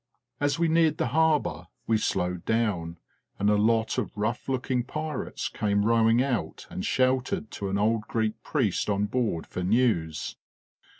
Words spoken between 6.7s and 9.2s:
and shouted to an old Greek priest on